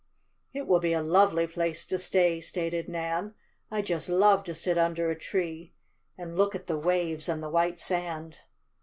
[0.51, 3.35] "It will be a lovely place to stay," stated Nan.
[3.69, 5.75] "I just love to sit under a tree,
[6.17, 8.39] and look at the waves and the white sand."